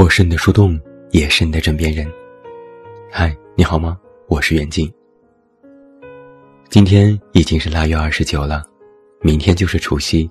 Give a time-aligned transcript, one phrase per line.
[0.00, 2.10] 我是你的树洞，也是你的枕边人。
[3.12, 3.98] 嗨，你好吗？
[4.28, 4.90] 我是袁静。
[6.70, 8.64] 今天已经是腊月二十九了，
[9.20, 10.26] 明天就是除夕。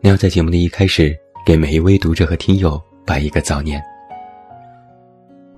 [0.00, 3.78] 那要在节目的一开始，给每一位读者和听友拜一个早年。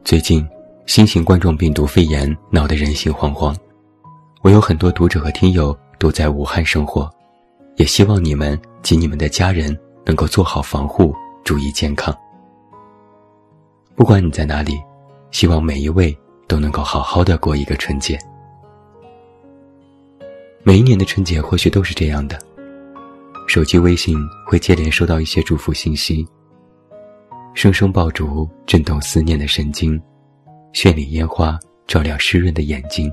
[0.02, 0.44] 最近，
[0.86, 3.54] 新型冠状病毒肺炎闹得人心惶惶，
[4.42, 7.08] 我有很多读者和听友都在武汉生活，
[7.76, 12.12] 也希望你们及你们的家人能够做好防护，注意健康。
[13.98, 14.80] 不管你在哪里，
[15.32, 16.16] 希望每一位
[16.46, 18.16] 都能够好好的过一个春节。
[20.62, 22.38] 每一年的春节或许都是这样的，
[23.48, 24.16] 手机微信
[24.46, 26.24] 会接连收到一些祝福信息。
[27.54, 30.00] 声声爆竹震动思念的神经，
[30.72, 33.12] 绚丽烟花照亮湿润的眼睛，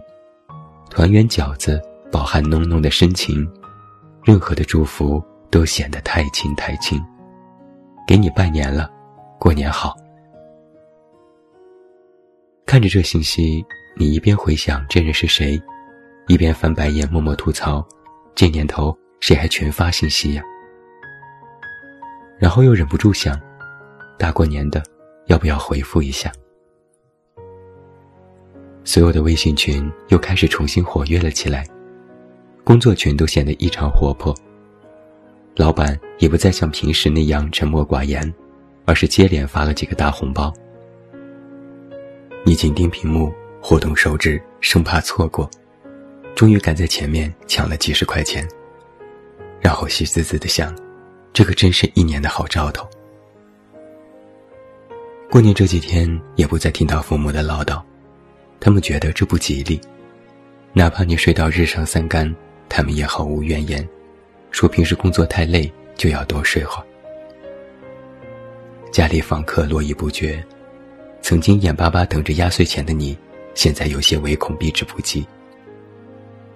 [0.91, 3.43] 团圆饺子饱含浓浓的深情，
[4.23, 7.03] 任何的祝福都显得太轻太轻。
[8.07, 8.87] 给你拜年了，
[9.39, 9.97] 过年好。
[12.75, 15.57] 看着这信息，你一边回想这人是谁，
[16.27, 17.81] 一边翻白眼默默吐槽：
[18.35, 20.43] 这年头谁还群发信息呀？
[22.37, 23.39] 然后又忍不住想，
[24.19, 24.83] 大过年的，
[25.27, 26.29] 要不要回复一下？
[28.83, 31.65] 所有的微信群又开始重新活跃了起来，
[32.65, 34.35] 工作群都显得异常活泼。
[35.55, 38.33] 老板也不再像平时那样沉默寡言，
[38.83, 40.53] 而是接连发了几个大红包。
[42.47, 45.49] 你紧盯屏幕，活动手指，生怕错过，
[46.35, 48.47] 终于赶在前面抢了几十块钱，
[49.59, 50.77] 然后喜滋滋的想：
[51.33, 52.87] 这个真是一年的好兆头。
[55.27, 57.81] 过年这几天也不再听到父母的唠叨，
[58.59, 59.81] 他们觉得这不吉利，
[60.71, 62.31] 哪怕你睡到日上三竿，
[62.69, 63.89] 他们也毫无怨言，
[64.51, 66.85] 说平时工作太累，就要多睡会儿。
[68.91, 70.45] 家里访客络绎不绝。
[71.25, 73.17] 曾经眼巴巴等着压岁钱的你，
[73.55, 75.25] 现在有些唯恐避之不及。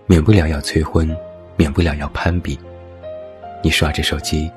[0.06, 1.10] 免不了要催婚，
[1.56, 2.56] 免不了要攀比。
[3.64, 4.48] 你刷着手机，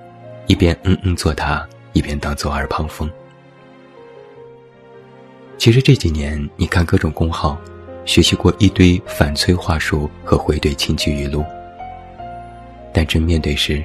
[0.48, 3.10] 一边嗯嗯作答，一边当做耳旁风。
[5.56, 7.56] 其实这几年，你看各种公号，
[8.04, 11.42] 学习过一堆反催话术和回怼亲戚语录，
[12.92, 13.82] 但真面对时，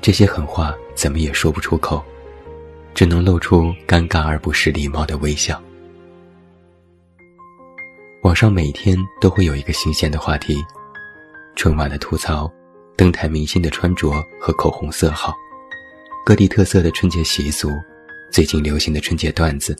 [0.00, 2.02] 这些狠话怎么也说不出口。
[2.98, 5.62] 只能露出尴尬而不失礼貌的微笑。
[8.22, 10.56] 网上每天都会有一个新鲜的话题：
[11.54, 12.52] 春晚的吐槽、
[12.96, 14.10] 登台明星的穿着
[14.40, 15.32] 和口红色号、
[16.26, 17.70] 各地特色的春节习俗、
[18.32, 19.78] 最近流行的春节段子，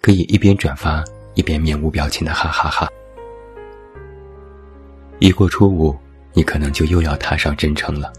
[0.00, 1.04] 可以一边转发
[1.34, 2.88] 一边面无表情的哈哈哈。
[5.18, 5.94] 一过初五，
[6.32, 8.10] 你可能就又要踏上征程了。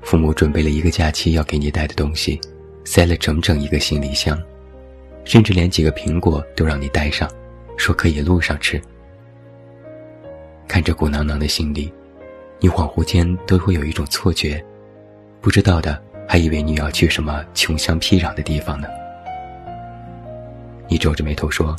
[0.00, 2.40] 父母准备了一个假期要给你带的东西。
[2.90, 4.42] 塞了整整一个行李箱，
[5.22, 7.30] 甚至连几个苹果都让你带上，
[7.76, 8.80] 说可以路上吃。
[10.66, 11.92] 看着鼓囊囊的行李，
[12.58, 14.64] 你恍惚间都会有一种错觉，
[15.42, 18.88] 不知道的还以为你要去什么穷乡僻壤的地方呢。
[20.88, 21.76] 你皱着眉头说：“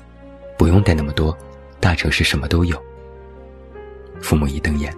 [0.60, 1.36] 不用带那么多，
[1.80, 2.80] 大城市什么都有。”
[4.22, 4.94] 父母一瞪眼：“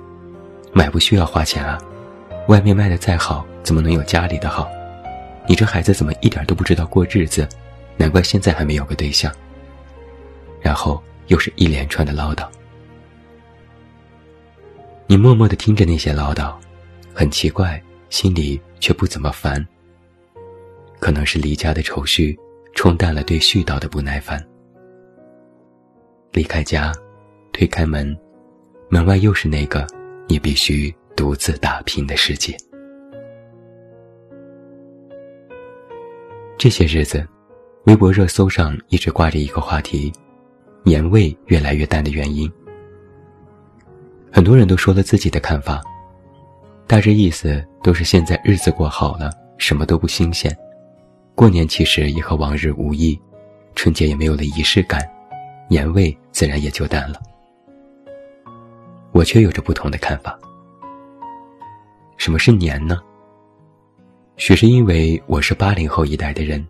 [0.76, 1.80] 买不需要花钱啊，
[2.50, 4.70] 外面卖的再好，怎么能有家里的好？”
[5.48, 7.48] 你这孩子怎么一点都不知道过日子？
[7.98, 9.32] 难怪现在还没有个对象。
[10.62, 12.48] 然后又是一连串的唠叨。
[15.08, 16.56] 你默默的听着那些唠叨，
[17.14, 19.66] 很奇怪，心里却不怎么烦。
[21.00, 22.38] 可能是离家的愁绪
[22.76, 24.42] 冲淡了对絮叨的不耐烦。
[26.32, 26.94] 离开家，
[27.52, 28.18] 推开门，
[28.88, 29.86] 门外又是那个
[30.30, 32.56] 你必须独自打拼的世界。
[36.62, 37.28] 这些日子，
[37.86, 40.14] 微博热搜上一直挂着一个话题：
[40.84, 42.48] 年味越来越淡的原因。
[44.32, 45.82] 很多人都说了自己的看法，
[46.86, 50.56] 大致意思都是现在日子过好了，什么都不新鲜，
[51.34, 53.20] 过年其实也和往日无异，
[53.74, 55.02] 春节也没有了仪式感，
[55.68, 57.20] 年味自然也就淡了。
[59.14, 60.38] 我却有着不同的看法。
[62.18, 63.02] 什么是年呢？
[64.38, 66.66] 许是因为我是八零后一代的人，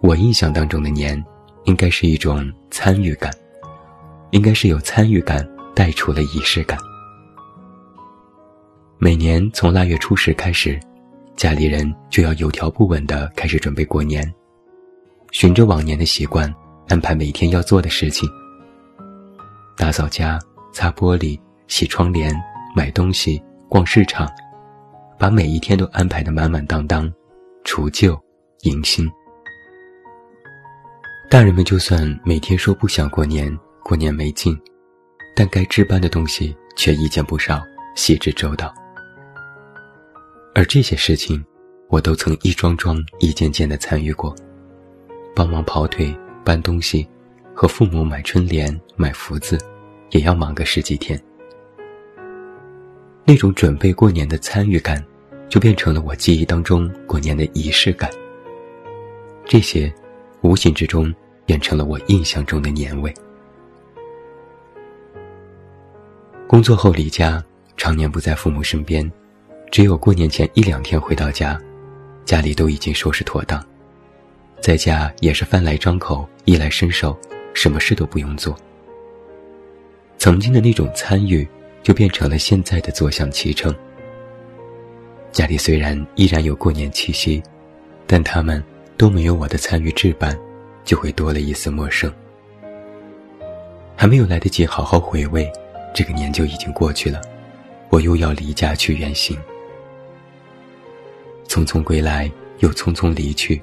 [0.00, 1.22] 我印象当中的年，
[1.64, 3.30] 应该是一种参与感，
[4.30, 6.78] 应该是有参与感带出了仪式感。
[8.98, 10.80] 每年从腊月初十开始，
[11.36, 14.32] 家里人就要有条不紊地开始准备过年，
[15.32, 16.52] 循着往年的习惯
[16.88, 18.26] 安排每天要做的事情：
[19.76, 20.38] 打扫家、
[20.72, 22.34] 擦玻璃、洗窗帘、
[22.74, 24.26] 买东西、逛市场。
[25.18, 27.12] 把每一天都安排的满满当当，
[27.64, 28.18] 除旧
[28.62, 29.10] 迎新。
[31.28, 33.52] 大人们就算每天说不想过年，
[33.82, 34.56] 过年没劲，
[35.34, 37.60] 但该置办的东西却一件不少，
[37.94, 38.72] 细致周到。
[40.54, 41.44] 而这些事情，
[41.88, 44.34] 我都曾一桩桩、一件件的参与过，
[45.34, 47.06] 帮忙跑腿、搬东西，
[47.54, 49.58] 和父母买春联、买福字，
[50.10, 51.20] 也要忙个十几天。
[53.28, 55.04] 那种准备过年的参与感，
[55.48, 58.08] 就变成了我记忆当中过年的仪式感。
[59.44, 59.92] 这些，
[60.42, 61.12] 无形之中
[61.44, 63.12] 变成了我印象中的年味。
[66.46, 67.44] 工作后离家，
[67.76, 69.10] 常年不在父母身边，
[69.72, 71.60] 只有过年前一两天回到家，
[72.24, 73.60] 家里都已经收拾妥当，
[74.60, 77.18] 在家也是饭来张口、衣来伸手，
[77.54, 78.56] 什么事都不用做。
[80.16, 81.44] 曾经的那种参与。
[81.86, 83.72] 就变成了现在的坐享其成。
[85.30, 87.40] 家里虽然依然有过年气息，
[88.08, 88.60] 但他们
[88.96, 90.36] 都没有我的参与置办，
[90.84, 92.12] 就会多了一丝陌生。
[93.94, 95.48] 还没有来得及好好回味，
[95.94, 97.20] 这个年就已经过去了，
[97.90, 99.38] 我又要离家去远行。
[101.46, 102.28] 匆匆归来，
[102.58, 103.62] 又匆匆离去。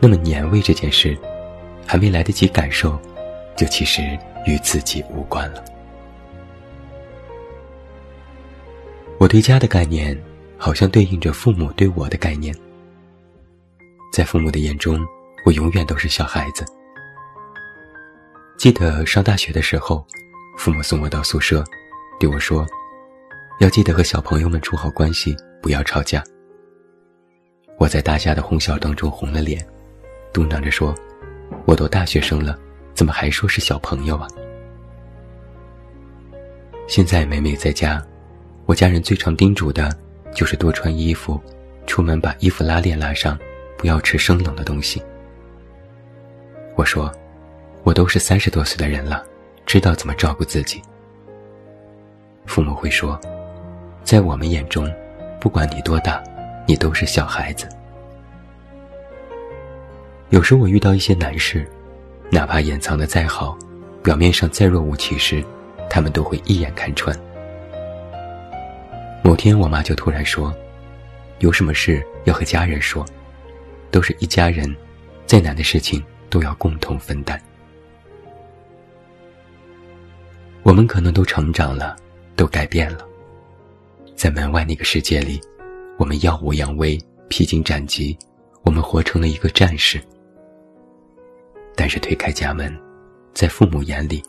[0.00, 1.16] 那么年味这件事，
[1.86, 2.98] 还没来得及感受，
[3.56, 4.02] 就其实
[4.46, 5.64] 与自己无关了。
[9.24, 10.14] 我对家的概念，
[10.58, 12.54] 好像对应着父母对我的概念。
[14.12, 15.00] 在父母的眼中，
[15.46, 16.62] 我永远都是小孩子。
[18.58, 20.06] 记得上大学的时候，
[20.58, 21.64] 父母送我到宿舍，
[22.20, 22.66] 对我说
[23.60, 26.22] ：“要记得和小朋友们处好关系，不要吵架。”
[27.80, 29.66] 我在大家的哄笑当中红了脸，
[30.34, 30.94] 嘟囔着说
[31.64, 32.58] ：“我都大学生了，
[32.92, 34.28] 怎么还说是小朋友啊？”
[36.86, 38.06] 现在每每在家。
[38.66, 39.94] 我家人最常叮嘱的，
[40.34, 41.38] 就是多穿衣服，
[41.86, 43.38] 出门把衣服拉链拉上，
[43.76, 45.02] 不要吃生冷的东西。
[46.74, 47.12] 我说，
[47.82, 49.22] 我都是三十多岁的人了，
[49.66, 50.80] 知道怎么照顾自己。
[52.46, 53.20] 父母会说，
[54.02, 54.90] 在我们眼中，
[55.38, 56.24] 不管你多大，
[56.66, 57.68] 你都是小孩子。
[60.30, 61.68] 有时我遇到一些难事，
[62.30, 63.58] 哪怕掩藏的再好，
[64.02, 65.44] 表面上再若无其事，
[65.90, 67.14] 他们都会一眼看穿。
[69.26, 70.54] 某天，我妈就突然说
[71.40, 73.02] ：“有什么事要和家人说，
[73.90, 74.76] 都是一家人，
[75.24, 77.40] 再难的事情都要共同分担。”
[80.62, 81.96] 我们可能都成长了，
[82.36, 82.98] 都改变了，
[84.14, 85.40] 在门外那个世界里，
[85.96, 86.98] 我们耀武扬威、
[87.30, 88.14] 披荆斩棘，
[88.62, 89.98] 我们活成了一个战士。
[91.74, 92.78] 但是推开家门，
[93.32, 94.22] 在父母眼里，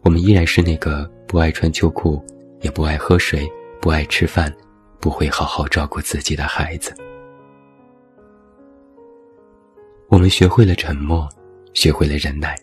[0.00, 2.24] 我们依然是那个不爱穿秋裤，
[2.62, 3.46] 也不爱喝水。
[3.82, 4.54] 不爱吃饭，
[5.00, 6.94] 不会好好照顾自己的孩子。
[10.06, 11.28] 我们学会了沉默，
[11.74, 12.56] 学会了忍耐。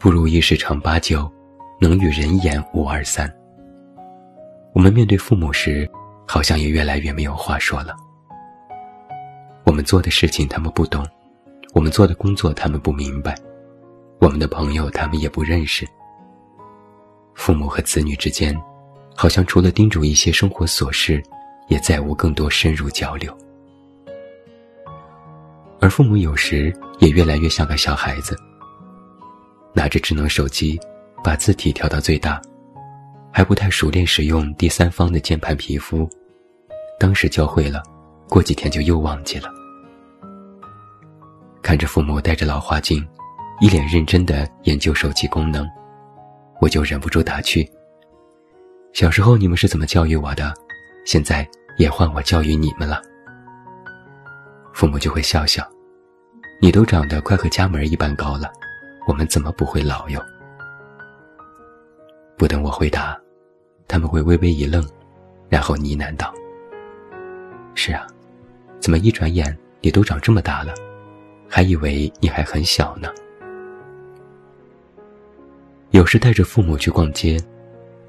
[0.00, 1.30] 不如意十常八九，
[1.80, 3.32] 能与人言五二三。
[4.74, 5.88] 我们面对父母时，
[6.26, 7.94] 好像也越来越没有话说了。
[9.62, 11.06] 我们做的事情他们不懂，
[11.72, 13.38] 我们做的工作他们不明白，
[14.20, 15.86] 我们的朋友他们也不认识。
[17.32, 18.60] 父母和子女之间。
[19.20, 21.22] 好像除了叮嘱一些生活琐事，
[21.68, 23.36] 也再无更多深入交流。
[25.78, 28.34] 而父母有时也越来越像个小孩子，
[29.74, 30.80] 拿着智能手机，
[31.22, 32.40] 把字体调到最大，
[33.30, 36.08] 还不太熟练使用第三方的键盘皮肤。
[36.98, 37.82] 当时教会了，
[38.26, 39.50] 过几天就又忘记了。
[41.60, 43.06] 看着父母戴着老花镜，
[43.60, 45.68] 一脸认真的研究手机功能，
[46.58, 47.70] 我就忍不住打趣。
[48.92, 50.52] 小时候你们是怎么教育我的？
[51.06, 53.00] 现在也换我教育你们了。
[54.74, 55.66] 父母就会笑笑
[56.60, 58.50] ：“你都长得快和家门一般高了，
[59.06, 60.20] 我们怎么不会老哟？”
[62.36, 63.18] 不等我回答，
[63.88, 64.86] 他们会微微一愣，
[65.48, 66.34] 然后呢喃道
[67.74, 68.06] ：“是啊，
[68.80, 70.74] 怎么一转眼你都长这么大了？
[71.48, 73.08] 还以为你还很小呢。”
[75.90, 77.38] 有时带着父母去逛街。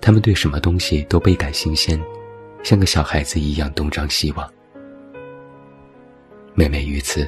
[0.02, 2.02] 他们对什么东西都倍感新鲜，
[2.64, 4.52] 像个小孩子一样东张西望。
[6.56, 7.28] 每每于此，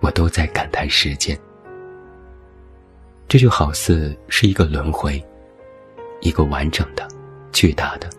[0.00, 1.38] 我都在感叹时间。
[3.28, 5.24] 这就好似是一个轮回，
[6.20, 7.06] 一个完整的、
[7.52, 8.10] 巨大的、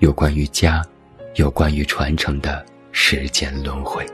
[0.00, 0.84] 有关于家、
[1.36, 4.04] 有关于传承的时间轮回。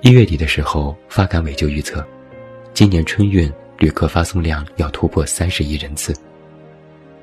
[0.00, 2.02] 一月底的时候，发改委就预测，
[2.72, 3.52] 今年春运。
[3.80, 6.14] 旅客发送量要突破三十亿人次，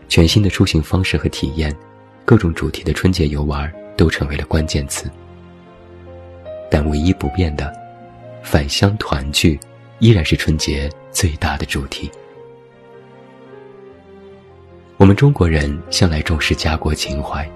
[0.09, 1.73] 全新的出行方式和体验，
[2.25, 5.07] 各种主题的春节游玩都成为了关键词。
[6.67, 7.71] 但唯一不变的，
[8.41, 9.59] 返乡团聚，
[9.99, 12.09] 依然是春节最大的主题。
[14.97, 17.47] 我们中国人向来重视家国情怀，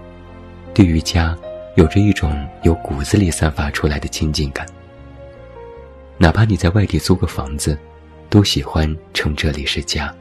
[0.75, 1.35] 对于家，
[1.73, 4.63] 有着一种由骨子里散发出来的亲近感。
[6.19, 7.75] 哪怕你在外地租个房子，
[8.31, 10.11] 都喜欢称这里是家。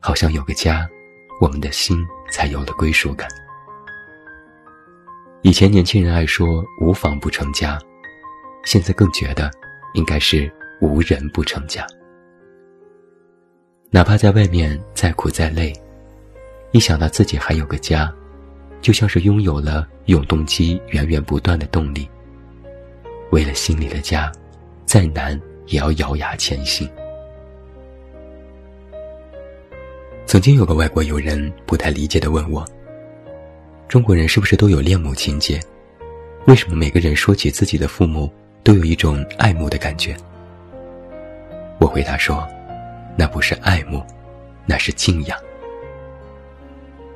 [0.00, 0.86] 好像有个家，
[1.40, 3.26] 我们的心才有了归属感。
[5.40, 7.78] 以前年轻人爱说无房不成家，
[8.66, 9.50] 现在更觉得
[9.94, 11.86] 应该是无人不成家。
[13.90, 15.72] 哪怕在外面再苦再累，
[16.70, 18.12] 一想到自己还有个家，
[18.82, 22.06] 就像是拥有了永动机源源不断的动力。
[23.30, 24.30] 为了心里的家，
[24.84, 26.88] 再难也要咬牙前行。
[30.26, 32.64] 曾经有个外国友人不太理解的问我。
[33.88, 35.60] 中国人是不是都有恋母情节？
[36.46, 38.30] 为什么每个人说起自己的父母，
[38.64, 40.16] 都有一种爱慕的感觉？
[41.78, 42.46] 我回答说，
[43.16, 44.02] 那不是爱慕，
[44.66, 45.38] 那是敬仰。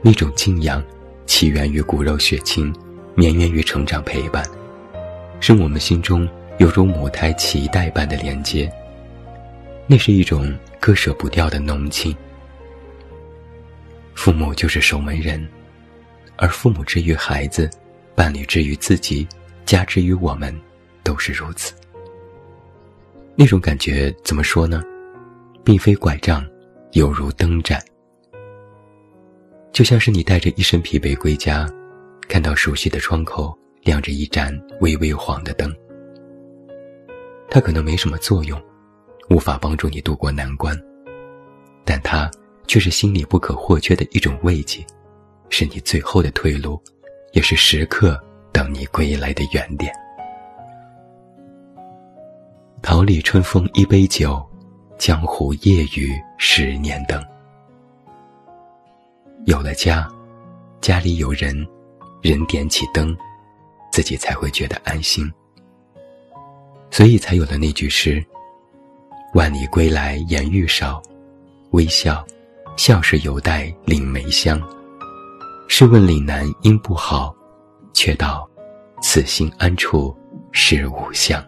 [0.00, 0.82] 那种敬仰，
[1.26, 2.72] 起源于骨肉血亲，
[3.14, 4.44] 绵延于成长陪伴，
[5.40, 6.28] 是我们心中
[6.60, 8.70] 犹如母胎脐带般的连接。
[9.86, 12.14] 那是一种割舍不掉的浓情。
[14.14, 15.42] 父母就是守门人。
[16.36, 17.68] 而父母之于孩子，
[18.14, 19.26] 伴侣之于自己，
[19.64, 20.54] 家之于我们，
[21.02, 21.72] 都是如此。
[23.34, 24.82] 那种感觉怎么说呢？
[25.64, 26.46] 并非拐杖，
[26.92, 27.82] 犹如灯盏。
[29.72, 31.66] 就像是你带着一身疲惫归家，
[32.28, 35.74] 看到熟悉的窗口亮着一盏微微黄的灯。
[37.50, 38.62] 它可能没什么作用，
[39.28, 40.80] 无法帮助你渡过难关，
[41.84, 42.30] 但它
[42.68, 44.86] 却是心里不可或缺的一种慰藉。
[45.48, 46.80] 是你最后的退路，
[47.32, 48.16] 也是时刻
[48.52, 49.92] 等你归来的原点。
[52.80, 54.40] 桃李春风一杯酒，
[54.96, 57.20] 江湖夜雨十年灯。
[59.46, 60.08] 有了家，
[60.80, 61.66] 家里有人，
[62.22, 63.16] 人点起灯，
[63.90, 65.28] 自己才会觉得安心。
[66.90, 68.24] 所以才有了那句诗
[69.34, 71.00] ：“万里归来颜愈少，
[71.70, 72.24] 微笑，
[72.76, 74.60] 笑是犹带岭梅香。”
[75.68, 77.34] 试问岭南应不好，
[77.92, 78.48] 却道
[79.00, 80.14] 此心安处
[80.50, 81.42] 是吾乡。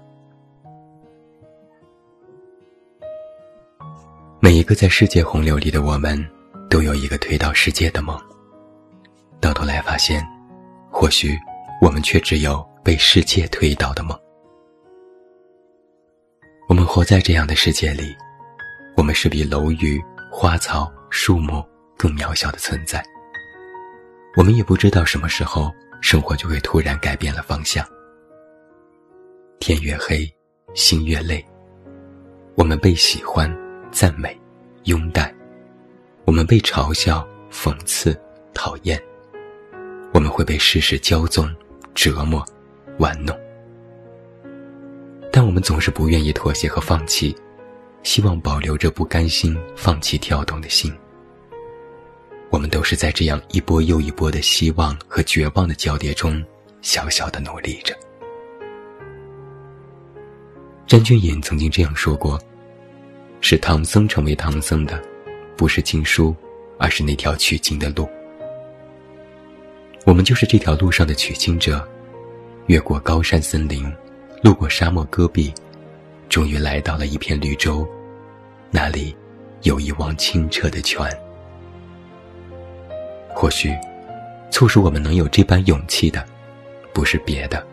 [4.38, 6.24] 每一个在世界洪流里的我们，
[6.70, 8.16] 都有一个推倒世界的梦。
[9.40, 10.24] 到头来发现，
[10.88, 11.36] 或许
[11.80, 14.16] 我们却只有被世界推倒的梦。
[16.72, 18.16] 我们活在这样的世界里，
[18.96, 21.62] 我们是比楼宇、花草、树木
[21.98, 23.04] 更渺小的存在。
[24.38, 27.86] 我们也不知道什么时候，生活就会突然改变了方向。
[29.60, 30.26] 天越黑，
[30.72, 31.46] 心越累。
[32.54, 33.54] 我们被喜欢、
[33.90, 34.34] 赞美、
[34.84, 35.30] 拥戴；
[36.24, 38.18] 我们被嘲笑、讽刺、
[38.54, 38.98] 讨厌；
[40.14, 41.54] 我们会被世事骄纵、
[41.94, 42.42] 折磨、
[42.98, 43.38] 玩弄。
[45.34, 47.34] 但我们总是不愿意妥协和放弃，
[48.02, 50.92] 希望保留着不甘心放弃跳动的心。
[52.50, 56.44] 我们都是在这样一波又一波的希望和绝望的交叠中，
[56.82, 57.96] 小小的努力着。
[60.86, 62.38] 詹俊隐曾经这样说过
[63.40, 65.02] ：“使唐僧成为唐僧的，
[65.56, 66.36] 不是经书，
[66.78, 68.06] 而是那条取经的路。
[70.04, 71.82] 我们就是这条路上的取经者，
[72.66, 73.90] 越过高山森林，
[74.42, 75.54] 路过沙漠戈壁，
[76.28, 77.86] 终于来到了一片绿洲，
[78.72, 79.16] 那里
[79.62, 81.00] 有一汪清澈的泉。”
[83.32, 83.72] 或许，
[84.50, 86.26] 促使我们能有这般勇气的，
[86.92, 87.64] 不是别的，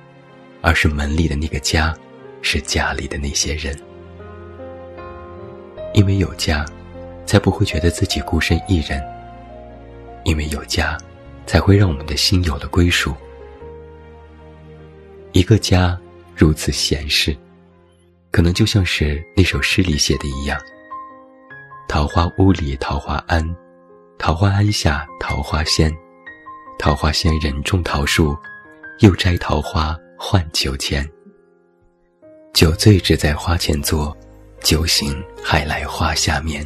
[0.62, 1.92] 而是门里的那个家，
[2.44, 3.76] 是家里的那些人。
[5.96, 6.64] 因为有家，
[7.26, 9.02] 才不会觉得自己孤身一人；
[10.24, 10.96] 因为有家，
[11.48, 13.12] 才会让我们的心有了归属。
[15.32, 16.00] 一个家
[16.40, 17.36] 如此闲适，
[18.32, 20.58] 可能就像是那首诗里写的一样
[21.86, 23.46] ：“桃花坞里桃花庵。”
[24.18, 25.94] 桃花庵下桃花仙，
[26.78, 28.38] 桃花仙人种桃树，
[29.00, 31.06] 又摘桃花换酒钱。
[32.54, 34.18] 酒醉只在花前坐，
[34.62, 36.66] 酒醒还来花下眠。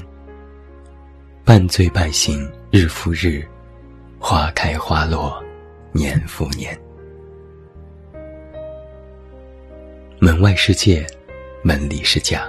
[1.44, 3.44] 半醉半醒日复日，
[4.20, 5.44] 花开花落
[5.92, 6.80] 年复年。
[10.24, 11.06] 门外世界，
[11.63, 12.48] 门里是家。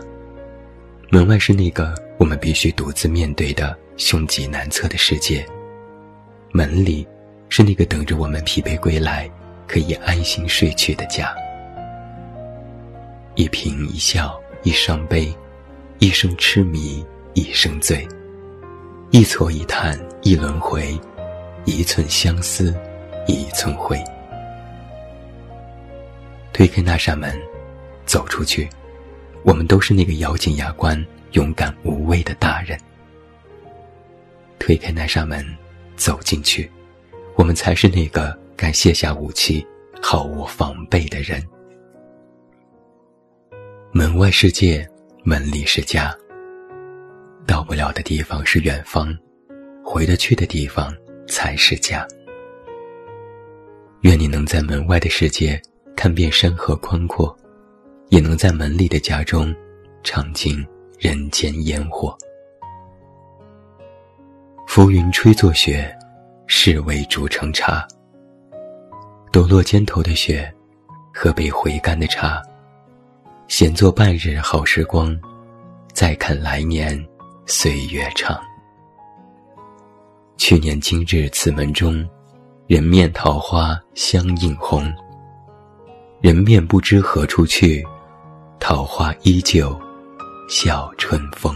[1.11, 3.76] 门外是那个我们必须独自面对的。
[3.97, 5.45] 凶吉难测的世界，
[6.52, 7.04] 门里
[7.49, 9.28] 是那个等着我们疲惫归来，
[9.66, 11.35] 可以安心睡去的家。
[13.35, 15.35] 一颦一笑，一伤悲，
[15.99, 18.07] 一生痴迷，一生醉，
[19.11, 20.97] 一错一叹，一轮回，
[21.64, 22.73] 一寸相思，
[23.26, 23.99] 一寸灰。
[26.52, 27.37] 推开那扇门，
[28.14, 28.68] 走出去，
[29.42, 32.78] 我们都是那个咬紧牙关、勇敢无畏的大人。
[34.56, 35.44] 推开那扇门，
[35.97, 36.71] 走进去，
[37.35, 39.66] 我们才是那个敢卸下武器、
[40.00, 41.44] 毫无防备的人。
[43.90, 44.88] 门外世界，
[45.25, 46.16] 门里是家。
[47.44, 49.12] 到不了的地方是远方，
[49.85, 50.94] 回得去的地方
[51.26, 52.06] 才是家。
[54.02, 55.61] 愿你能在门外的世界。
[55.97, 57.35] 看遍山河宽阔，
[58.14, 59.52] 也能在门里的家中
[60.04, 60.64] 尝尽
[61.00, 62.16] 人间烟火。
[64.68, 65.92] 浮云吹作雪，
[66.47, 67.85] 世味煮成茶。
[69.33, 70.49] 抖落肩头的雪，
[71.12, 72.40] 喝杯回甘的茶，
[73.49, 75.18] 闲坐半日好时光，
[75.92, 76.97] 再看来年
[77.47, 78.40] 岁月长。
[80.37, 82.09] 去年今日此门中，
[82.68, 84.88] 人面桃花相映红。
[86.21, 87.85] 人面不知何处去，
[88.66, 89.78] 桃花依旧
[90.49, 91.54] 笑春风。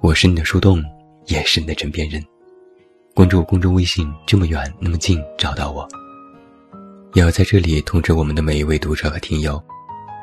[0.00, 0.82] 我是你的树洞，
[1.26, 2.24] 也是你的枕边人。
[3.14, 5.86] 关注公众微信，这么远那么近，找到我。
[7.12, 9.62] 也要在这里通知我们的每一位读者和听友，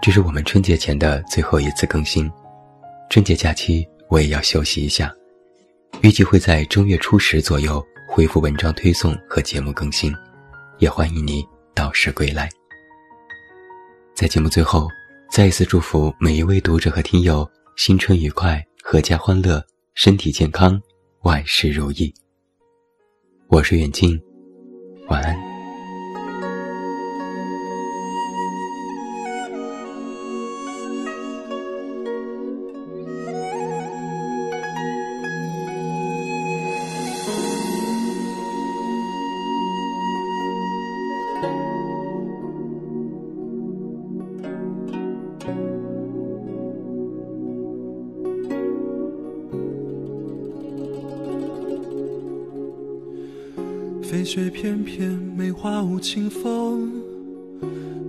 [0.01, 2.27] 这是我们春节前的最后一次更新。
[3.07, 5.13] 春节假期我也要休息一下，
[6.01, 7.85] 预计会在正月初十左右。
[8.09, 10.11] 恢复文章推送和节目更新，
[10.79, 12.49] 也欢迎你到时归来。
[14.13, 14.87] 在节目最后，
[15.31, 19.63] 再一次祝福每一位读者和听友新春愉快、阖家欢乐、
[19.95, 20.79] 身体健康、
[21.21, 22.13] 万事如意。
[23.47, 24.19] 我是远近，
[25.07, 25.52] 晚安。
[54.01, 56.91] 飞雪翩翩，梅花舞清风。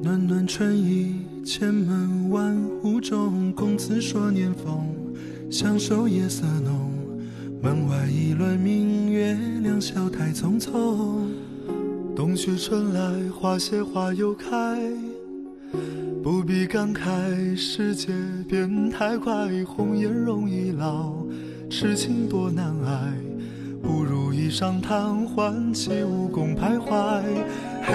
[0.03, 3.51] 暖暖春意，千门万户中。
[3.53, 4.87] 公子说年丰，
[5.51, 6.91] 相守夜色浓。
[7.63, 11.24] 门外一轮明月，两小太匆匆。
[12.17, 14.81] 冬去春来，花谢花又开。
[16.23, 18.13] 不必感慨，世界
[18.49, 19.33] 变太快。
[19.65, 21.13] 红颜容易老，
[21.69, 23.13] 痴情多难挨。
[23.83, 27.21] 不如一晌贪欢，起武功徘徊。
[27.83, 27.93] 嘿，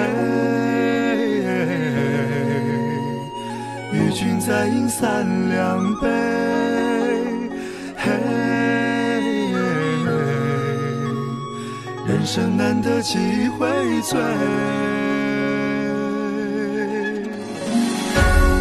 [3.94, 6.39] 与君再饮三两杯。
[12.20, 13.18] 人生难得几
[13.58, 13.66] 回
[14.02, 14.20] 醉。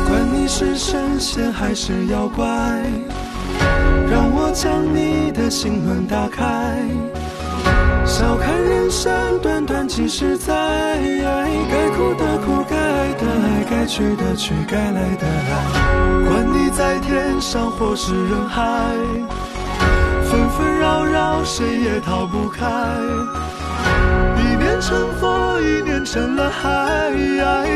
[0.07, 2.47] 管你是神仙还是妖怪，
[4.09, 6.79] 让我将你的心门打开。
[8.07, 10.55] 笑看人生短短几十载，
[11.69, 16.31] 该哭的哭，该爱的爱，该去的去，该来的来。
[16.31, 18.95] 管你在天上或是人海，
[20.39, 22.65] 纷纷扰扰，谁也逃不开。
[24.37, 27.11] 一念成佛，一念成了海。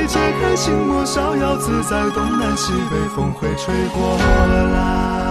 [0.06, 4.16] 解开心魔，逍遥自在，东南西北风会吹过
[4.74, 5.21] 来。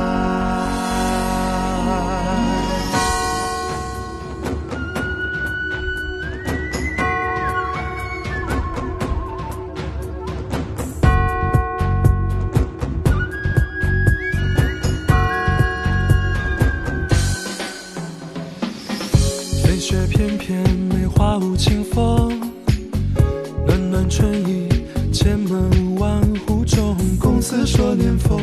[24.12, 24.68] 春意，
[25.14, 28.38] 千门万户中，公子说年丰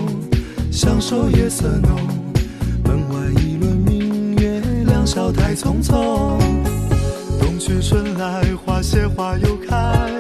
[0.73, 1.95] 相守夜色浓，
[2.85, 6.39] 门外一轮明月，两小太匆匆。
[7.39, 10.11] 冬去春来，花谢花又开，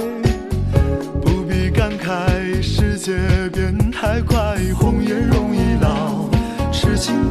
[1.23, 3.17] 不必感慨，世界
[3.51, 6.29] 变太快，红颜容易老，
[6.71, 7.28] 痴情